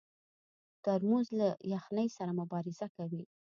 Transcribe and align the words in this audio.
ترموز 0.85 1.27
له 1.39 1.47
یخنۍ 1.73 2.07
سره 2.17 2.31
مبارزه 2.41 2.87
کوي. 2.95 3.23